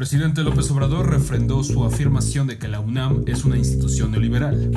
[0.00, 4.70] presidente López Obrador refrendó su afirmación de que la UNAM es una institución neoliberal.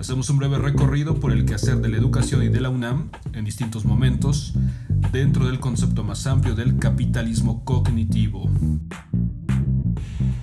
[0.00, 3.44] Hacemos un breve recorrido por el quehacer de la educación y de la UNAM en
[3.44, 4.54] distintos momentos
[5.12, 8.48] dentro del concepto más amplio del capitalismo cognitivo.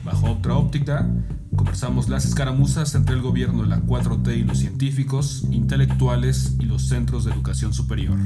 [0.06, 1.10] Bajo otra óptica,
[1.56, 6.84] conversamos las escaramuzas entre el gobierno de la 4T y los científicos, intelectuales y los
[6.84, 8.20] centros de educación superior.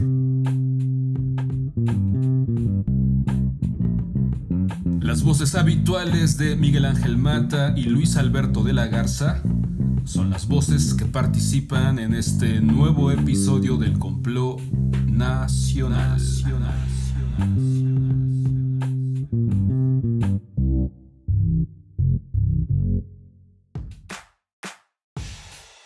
[5.15, 9.41] Las voces habituales de Miguel Ángel Mata y Luis Alberto de la Garza
[10.03, 14.59] son las voces que participan en este nuevo episodio del complot
[15.07, 16.19] nacional.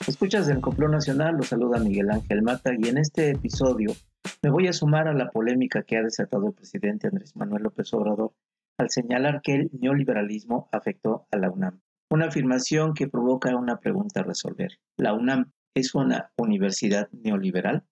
[0.07, 3.93] Escuchas del complot nacional, los saluda Miguel Ángel Mata y en este episodio
[4.41, 7.94] me voy a sumar a la polémica que ha desatado el presidente Andrés Manuel López
[7.94, 8.33] Obrador
[8.80, 11.81] al señalar que el neoliberalismo afectó a la UNAM.
[12.09, 14.80] Una afirmación que provoca una pregunta a resolver.
[14.95, 17.83] ¿La UNAM es una universidad neoliberal?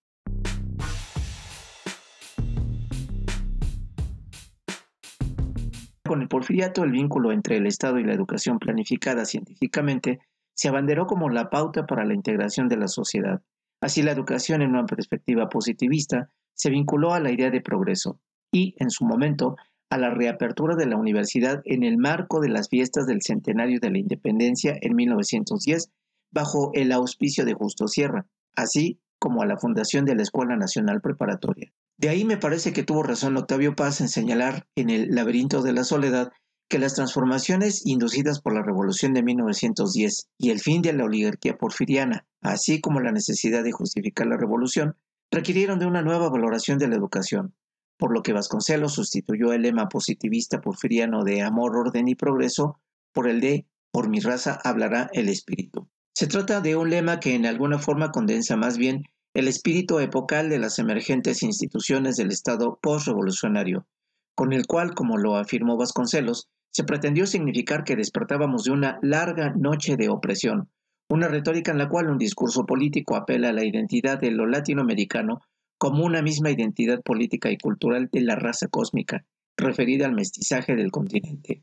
[6.06, 10.20] Con el porfiriato, el vínculo entre el Estado y la educación planificada científicamente
[10.54, 13.42] se abanderó como la pauta para la integración de la sociedad.
[13.82, 18.74] Así, la educación en una perspectiva positivista se vinculó a la idea de progreso y,
[18.78, 19.56] en su momento,
[19.90, 23.90] a la reapertura de la universidad en el marco de las fiestas del centenario de
[23.90, 25.90] la independencia en 1910,
[26.30, 31.00] bajo el auspicio de Justo Sierra, así como a la fundación de la Escuela Nacional
[31.00, 31.72] Preparatoria.
[31.96, 35.72] De ahí me parece que tuvo razón Octavio Paz en señalar en el laberinto de
[35.72, 36.32] la soledad
[36.68, 41.56] que las transformaciones inducidas por la Revolución de 1910 y el fin de la oligarquía
[41.56, 44.96] porfiriana, así como la necesidad de justificar la revolución,
[45.30, 47.54] requirieron de una nueva valoración de la educación,
[47.98, 52.78] por lo que Vasconcelos sustituyó el lema positivista porfiriano de amor, orden y progreso
[53.12, 55.88] por el de por mi raza hablará el espíritu.
[56.14, 59.04] Se trata de un lema que en alguna forma condensa más bien
[59.34, 63.86] el espíritu epocal de las emergentes instituciones del Estado postrevolucionario,
[64.34, 69.52] con el cual, como lo afirmó Vasconcelos, se pretendió significar que despertábamos de una larga
[69.56, 70.70] noche de opresión,
[71.08, 75.40] una retórica en la cual un discurso político apela a la identidad de lo latinoamericano
[75.78, 79.24] como una misma identidad política y cultural de la raza cósmica,
[79.56, 81.62] referida al mestizaje del continente.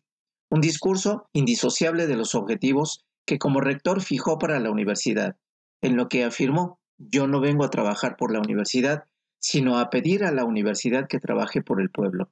[0.49, 5.35] Un discurso indisociable de los objetivos que como rector fijó para la universidad,
[5.81, 9.03] en lo que afirmó, yo no vengo a trabajar por la universidad,
[9.39, 12.29] sino a pedir a la universidad que trabaje por el pueblo.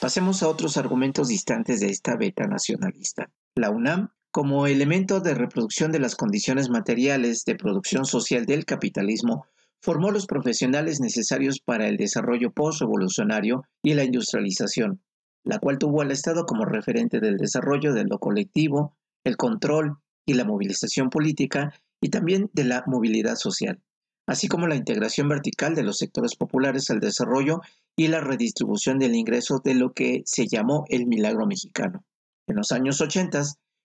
[0.00, 3.30] Pasemos a otros argumentos distantes de esta beta nacionalista.
[3.54, 9.46] La UNAM como elemento de reproducción de las condiciones materiales de producción social del capitalismo,
[9.82, 15.02] formó los profesionales necesarios para el desarrollo postrevolucionario y la industrialización,
[15.44, 20.32] la cual tuvo al Estado como referente del desarrollo de lo colectivo, el control y
[20.32, 23.82] la movilización política y también de la movilidad social,
[24.26, 27.60] así como la integración vertical de los sectores populares al desarrollo
[27.96, 32.02] y la redistribución del ingreso de lo que se llamó el milagro mexicano.
[32.46, 33.42] En los años 80,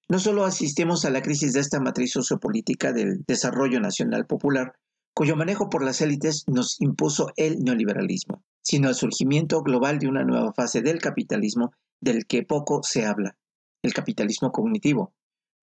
[0.09, 4.73] no solo asistimos a la crisis de esta matriz sociopolítica del desarrollo nacional popular,
[5.13, 10.23] cuyo manejo por las élites nos impuso el neoliberalismo, sino al surgimiento global de una
[10.23, 13.37] nueva fase del capitalismo del que poco se habla,
[13.83, 15.13] el capitalismo cognitivo,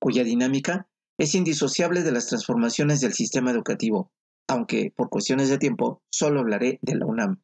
[0.00, 0.88] cuya dinámica
[1.18, 4.10] es indisociable de las transformaciones del sistema educativo,
[4.48, 7.40] aunque por cuestiones de tiempo solo hablaré de la UNAM.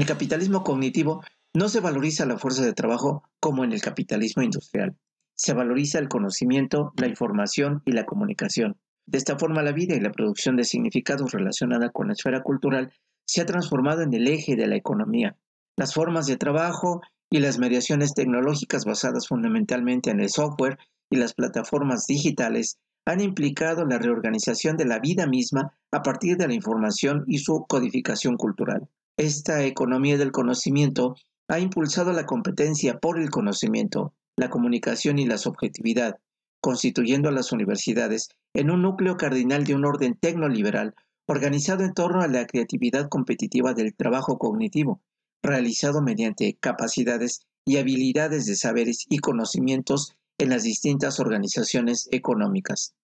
[0.00, 1.22] En el capitalismo cognitivo
[1.52, 4.96] no se valoriza la fuerza de trabajo como en el capitalismo industrial.
[5.34, 8.78] Se valoriza el conocimiento, la información y la comunicación.
[9.04, 12.94] De esta forma la vida y la producción de significados relacionada con la esfera cultural
[13.26, 15.36] se ha transformado en el eje de la economía.
[15.76, 20.78] Las formas de trabajo y las mediaciones tecnológicas basadas fundamentalmente en el software
[21.10, 26.48] y las plataformas digitales han implicado la reorganización de la vida misma a partir de
[26.48, 28.88] la información y su codificación cultural.
[29.20, 31.14] Esta economía del conocimiento
[31.46, 36.16] ha impulsado la competencia por el conocimiento, la comunicación y la subjetividad,
[36.62, 40.94] constituyendo a las universidades en un núcleo cardinal de un orden tecnoliberal
[41.28, 45.02] organizado en torno a la creatividad competitiva del trabajo cognitivo,
[45.42, 52.94] realizado mediante capacidades y habilidades de saberes y conocimientos en las distintas organizaciones económicas.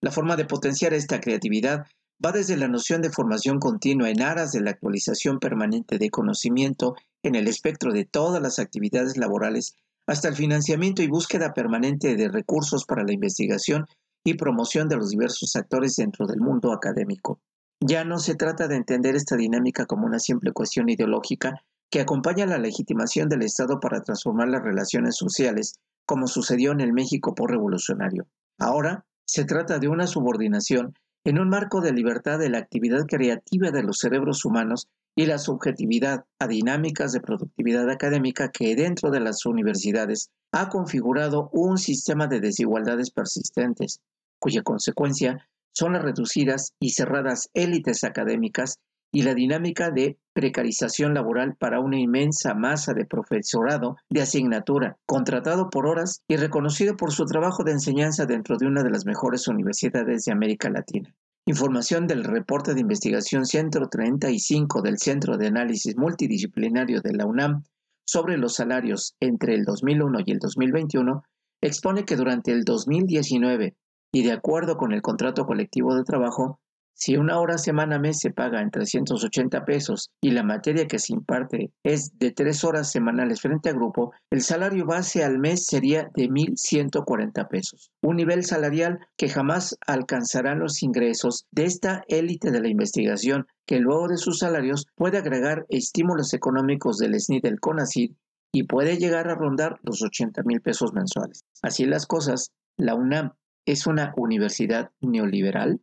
[0.00, 1.84] La forma de potenciar esta creatividad
[2.24, 6.94] va desde la noción de formación continua en aras de la actualización permanente de conocimiento
[7.22, 9.74] en el espectro de todas las actividades laborales
[10.06, 13.86] hasta el financiamiento y búsqueda permanente de recursos para la investigación
[14.24, 17.40] y promoción de los diversos actores dentro del mundo académico.
[17.80, 22.46] Ya no se trata de entender esta dinámica como una simple cuestión ideológica que acompaña
[22.46, 27.50] la legitimación del Estado para transformar las relaciones sociales, como sucedió en el México por
[27.50, 28.26] revolucionario.
[28.58, 30.94] Ahora se trata de una subordinación
[31.28, 35.36] en un marco de libertad de la actividad creativa de los cerebros humanos y la
[35.36, 42.28] subjetividad a dinámicas de productividad académica que dentro de las universidades ha configurado un sistema
[42.28, 44.00] de desigualdades persistentes,
[44.38, 48.78] cuya consecuencia son las reducidas y cerradas élites académicas
[49.12, 55.70] y la dinámica de precarización laboral para una inmensa masa de profesorado de asignatura, contratado
[55.70, 59.48] por horas y reconocido por su trabajo de enseñanza dentro de una de las mejores
[59.48, 61.14] universidades de América Latina.
[61.46, 67.62] Información del reporte de investigación 135 del Centro de Análisis Multidisciplinario de la UNAM
[68.04, 71.22] sobre los salarios entre el 2001 y el 2021
[71.62, 73.74] expone que durante el 2019
[74.12, 76.60] y de acuerdo con el contrato colectivo de trabajo,
[77.00, 81.12] si una hora semana mes se paga en 380 pesos y la materia que se
[81.12, 86.10] imparte es de tres horas semanales frente a grupo, el salario base al mes sería
[86.16, 87.92] de 1.140 pesos.
[88.02, 93.78] Un nivel salarial que jamás alcanzarán los ingresos de esta élite de la investigación que
[93.78, 98.16] luego de sus salarios puede agregar estímulos económicos del SNI del CONACYT
[98.52, 101.44] y puede llegar a rondar los 80 mil pesos mensuales.
[101.62, 103.34] Así las cosas, la UNAM
[103.66, 105.80] es una universidad neoliberal?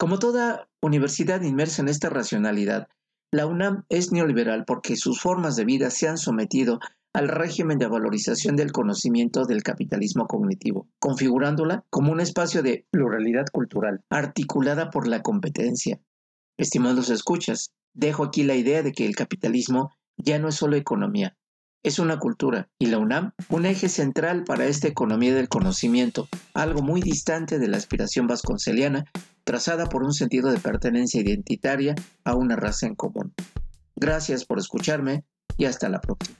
[0.00, 2.88] Como toda universidad inmersa en esta racionalidad,
[3.30, 6.80] la UNAM es neoliberal porque sus formas de vida se han sometido
[7.12, 13.44] al régimen de valorización del conocimiento del capitalismo cognitivo, configurándola como un espacio de pluralidad
[13.52, 16.00] cultural, articulada por la competencia.
[16.56, 21.36] Estimados escuchas, dejo aquí la idea de que el capitalismo ya no es solo economía,
[21.82, 26.82] es una cultura y la UNAM un eje central para esta economía del conocimiento, algo
[26.82, 29.04] muy distante de la aspiración vasconceliana
[29.50, 33.34] trazada por un sentido de pertenencia identitaria a una raza en común.
[33.96, 35.24] Gracias por escucharme
[35.56, 36.38] y hasta la próxima.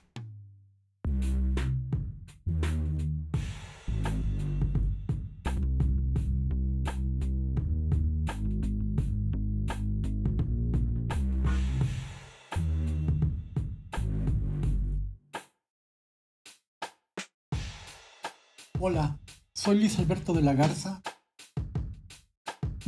[18.79, 19.19] Hola,
[19.53, 21.03] soy Luis Alberto de la Garza.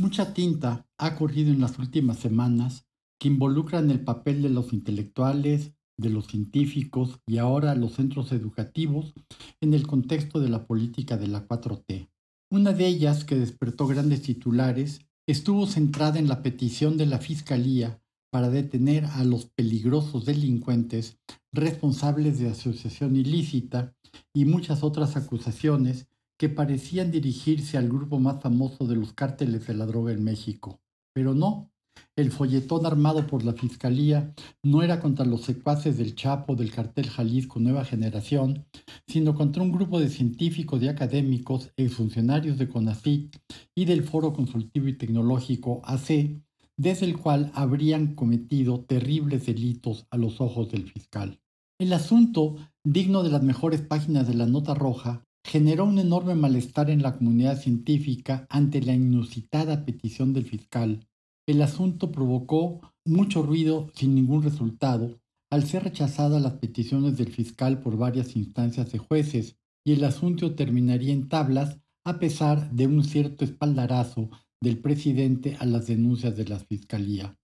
[0.03, 2.85] Mucha tinta ha corrido en las últimas semanas
[3.17, 9.13] que involucran el papel de los intelectuales, de los científicos y ahora los centros educativos
[9.61, 12.09] en el contexto de la política de la 4T.
[12.51, 18.01] Una de ellas, que despertó grandes titulares, estuvo centrada en la petición de la Fiscalía
[18.29, 21.17] para detener a los peligrosos delincuentes
[21.53, 23.95] responsables de asociación ilícita
[24.33, 26.07] y muchas otras acusaciones
[26.37, 30.79] que parecían dirigirse al grupo más famoso de los cárteles de la droga en México.
[31.13, 31.71] Pero no,
[32.15, 34.33] el folletón armado por la Fiscalía
[34.63, 38.65] no era contra los secuaces del Chapo del cartel Jalisco Nueva Generación,
[39.07, 43.37] sino contra un grupo de científicos y académicos, exfuncionarios de CONACYT
[43.75, 46.41] y del Foro Consultivo y Tecnológico AC,
[46.77, 51.39] desde el cual habrían cometido terribles delitos a los ojos del fiscal.
[51.79, 56.89] El asunto digno de las mejores páginas de la Nota Roja, generó un enorme malestar
[56.89, 61.07] en la comunidad científica ante la inusitada petición del fiscal.
[61.45, 65.19] El asunto provocó mucho ruido sin ningún resultado,
[65.51, 70.55] al ser rechazadas las peticiones del fiscal por varias instancias de jueces, y el asunto
[70.55, 74.29] terminaría en tablas a pesar de un cierto espaldarazo
[74.61, 77.37] del presidente a las denuncias de la fiscalía.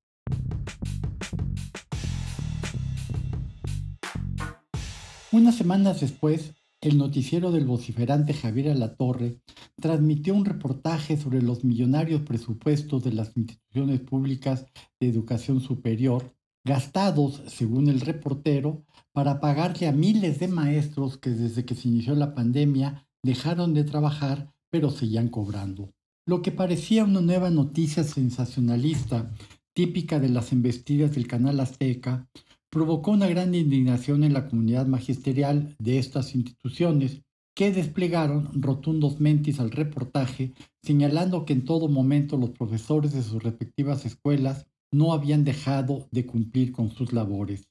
[5.32, 9.42] Unas semanas después, el noticiero del vociferante Javier Alatorre
[9.82, 14.66] transmitió un reportaje sobre los millonarios presupuestos de las instituciones públicas
[15.00, 16.34] de educación superior,
[16.64, 22.16] gastados, según el reportero, para pagarle a miles de maestros que desde que se inició
[22.16, 25.94] la pandemia dejaron de trabajar pero seguían cobrando.
[26.26, 29.34] Lo que parecía una nueva noticia sensacionalista,
[29.74, 32.30] típica de las embestidas del canal Azteca,
[32.70, 37.22] provocó una gran indignación en la comunidad magisterial de estas instituciones,
[37.56, 43.44] que desplegaron rotundos mentis al reportaje, señalando que en todo momento los profesores de sus
[43.44, 47.68] respectivas escuelas no habían dejado de cumplir con sus labores.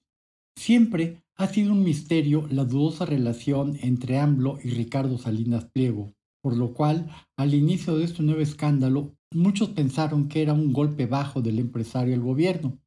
[0.56, 6.12] Siempre ha sido un misterio la dudosa relación entre AMLO y Ricardo Salinas Pliego,
[6.42, 11.06] por lo cual, al inicio de este nuevo escándalo, muchos pensaron que era un golpe
[11.06, 12.78] bajo del empresario al gobierno,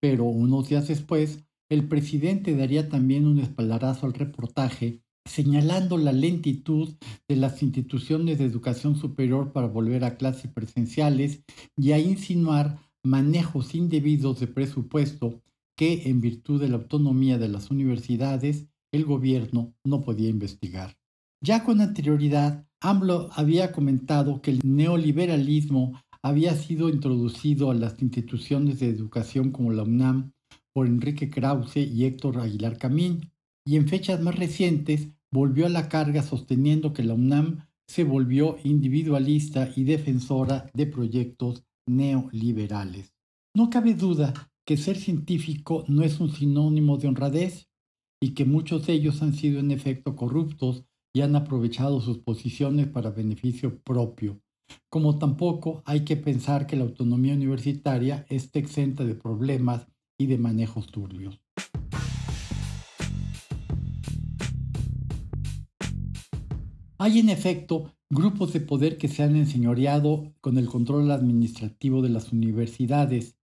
[0.00, 6.94] pero unos días después el presidente daría también un espaldarazo al reportaje señalando la lentitud
[7.28, 11.42] de las instituciones de educación superior para volver a clases presenciales
[11.76, 15.40] y a insinuar manejos indebidos de presupuesto
[15.76, 20.94] que, en virtud de la autonomía de las universidades, el gobierno no podía investigar.
[21.42, 28.80] Ya con anterioridad, AMLO había comentado que el neoliberalismo había sido introducido a las instituciones
[28.80, 30.32] de educación como la UNAM
[30.74, 33.30] por Enrique Krause y Héctor Aguilar Camín,
[33.66, 38.56] y en fechas más recientes volvió a la carga sosteniendo que la UNAM se volvió
[38.64, 43.14] individualista y defensora de proyectos neoliberales.
[43.56, 44.34] No cabe duda
[44.66, 47.68] que ser científico no es un sinónimo de honradez
[48.20, 52.88] y que muchos de ellos han sido en efecto corruptos y han aprovechado sus posiciones
[52.88, 54.40] para beneficio propio,
[54.90, 59.86] como tampoco hay que pensar que la autonomía universitaria esté exenta de problemas
[60.18, 61.40] y de manejos turbios.
[66.98, 72.08] Hay en efecto grupos de poder que se han enseñoreado con el control administrativo de
[72.08, 73.36] las universidades,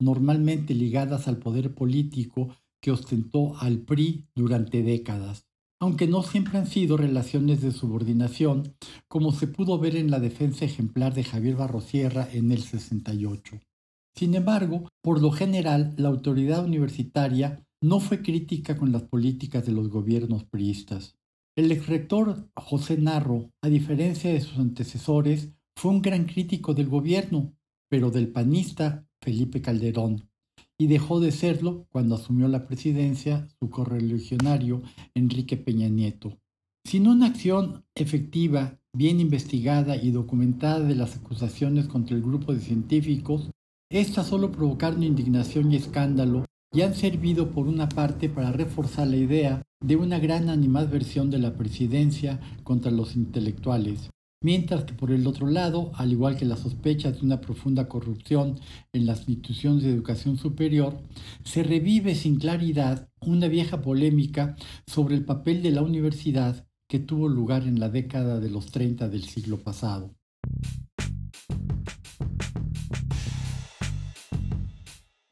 [0.00, 2.48] normalmente ligadas al poder político
[2.82, 5.46] que ostentó al PRI durante décadas,
[5.80, 8.74] aunque no siempre han sido relaciones de subordinación,
[9.08, 13.60] como se pudo ver en la defensa ejemplar de Javier Barrosierra en el 68.
[14.18, 19.72] Sin embargo, por lo general, la autoridad universitaria no fue crítica con las políticas de
[19.72, 21.16] los gobiernos priistas.
[21.54, 27.54] El exrector José Narro, a diferencia de sus antecesores, fue un gran crítico del gobierno,
[27.90, 30.28] pero del panista Felipe Calderón,
[30.78, 34.82] y dejó de serlo cuando asumió la presidencia su correligionario
[35.14, 36.38] Enrique Peña Nieto.
[36.86, 42.60] Sin una acción efectiva, bien investigada y documentada de las acusaciones contra el grupo de
[42.60, 43.50] científicos,
[43.90, 49.16] estas solo provocaron indignación y escándalo y han servido por una parte para reforzar la
[49.16, 54.10] idea de una gran animadversión de la presidencia contra los intelectuales,
[54.42, 58.58] mientras que por el otro lado, al igual que las sospechas de una profunda corrupción
[58.92, 60.98] en las instituciones de educación superior,
[61.44, 67.28] se revive sin claridad una vieja polémica sobre el papel de la universidad que tuvo
[67.28, 70.10] lugar en la década de los 30 del siglo pasado.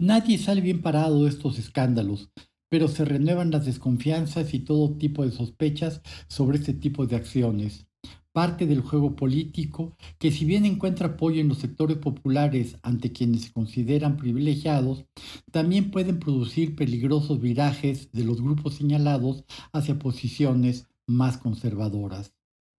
[0.05, 2.29] Nadie sale bien parado de estos escándalos,
[2.69, 7.87] pero se renuevan las desconfianzas y todo tipo de sospechas sobre este tipo de acciones.
[8.31, 13.45] Parte del juego político que si bien encuentra apoyo en los sectores populares ante quienes
[13.45, 15.07] se consideran privilegiados,
[15.51, 22.35] también pueden producir peligrosos virajes de los grupos señalados hacia posiciones más conservadoras.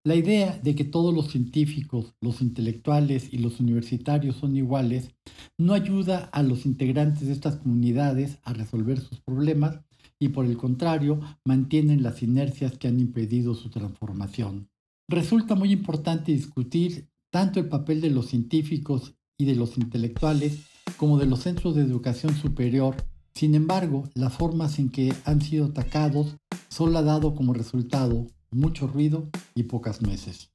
[0.07, 5.09] La idea de que todos los científicos, los intelectuales y los universitarios son iguales
[5.57, 9.81] no ayuda a los integrantes de estas comunidades a resolver sus problemas
[10.19, 14.69] y por el contrario mantienen las inercias que han impedido su transformación.
[15.09, 20.67] Resulta muy importante discutir tanto el papel de los científicos y de los intelectuales
[20.99, 22.95] como de los centros de educación superior.
[23.35, 26.37] Sin embargo, las formas en que han sido atacados
[26.69, 30.51] solo ha dado como resultado mucho ruido y pocas meses.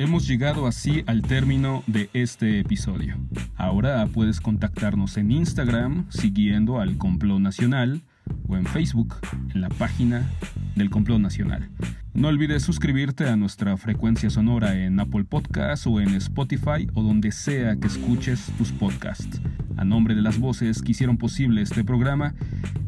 [0.00, 3.16] Hemos llegado así al término de este episodio.
[3.56, 8.02] Ahora puedes contactarnos en Instagram siguiendo al Complot Nacional
[8.48, 9.14] o en Facebook
[9.54, 10.28] en la página
[10.74, 11.68] del Complot Nacional.
[12.14, 17.30] No olvides suscribirte a nuestra frecuencia sonora en Apple Podcasts o en Spotify o donde
[17.30, 19.40] sea que escuches tus podcasts.
[19.76, 22.34] A nombre de las voces que hicieron posible este programa,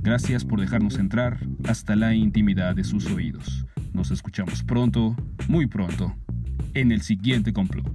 [0.02, 1.38] gracias por dejarnos entrar
[1.68, 3.66] hasta la intimidad de sus oídos.
[3.92, 5.14] Nos escuchamos pronto,
[5.46, 6.14] muy pronto,
[6.74, 7.86] en el siguiente complot.